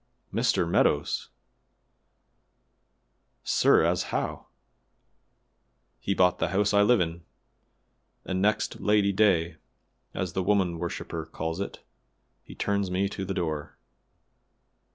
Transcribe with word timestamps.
"Mr. 0.33 0.67
Meadows! 0.67 1.29
La, 1.29 1.37
sir, 3.43 3.83
as 3.85 4.03
how?" 4.09 4.47
"He 5.99 6.15
bought 6.15 6.39
the 6.39 6.47
house 6.47 6.73
I 6.73 6.81
live 6.81 6.99
in, 6.99 7.23
and 8.25 8.41
next 8.41 8.79
Lady 8.79 9.11
day, 9.11 9.57
as 10.15 10.33
the 10.33 10.41
woman 10.41 10.79
worshiper 10.79 11.27
calls 11.27 11.59
it, 11.59 11.83
he 12.43 12.55
turns 12.55 12.89
me 12.89 13.07
to 13.09 13.23
the 13.23 13.35
door." 13.35 13.77